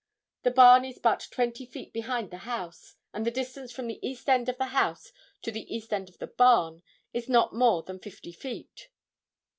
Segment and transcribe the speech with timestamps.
[0.41, 4.27] The barn is but twenty feet behind the house, and the distance from the east
[4.27, 5.11] end of the house
[5.43, 6.81] to the east end of the barn
[7.13, 8.89] is not more than fifty feet.